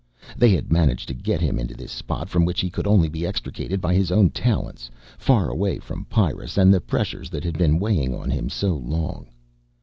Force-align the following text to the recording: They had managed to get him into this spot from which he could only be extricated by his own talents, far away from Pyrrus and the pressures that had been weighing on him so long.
They 0.35 0.49
had 0.55 0.71
managed 0.73 1.07
to 1.09 1.13
get 1.13 1.41
him 1.41 1.59
into 1.59 1.75
this 1.75 1.91
spot 1.91 2.27
from 2.27 2.43
which 2.43 2.59
he 2.59 2.71
could 2.71 2.87
only 2.87 3.07
be 3.07 3.23
extricated 3.23 3.79
by 3.81 3.93
his 3.93 4.11
own 4.11 4.31
talents, 4.31 4.89
far 5.19 5.47
away 5.51 5.77
from 5.77 6.05
Pyrrus 6.05 6.57
and 6.57 6.73
the 6.73 6.81
pressures 6.81 7.29
that 7.29 7.43
had 7.43 7.55
been 7.55 7.77
weighing 7.77 8.15
on 8.15 8.31
him 8.31 8.49
so 8.49 8.73
long. 8.73 9.27